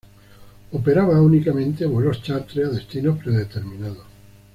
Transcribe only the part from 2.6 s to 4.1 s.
a destinos predeterminados.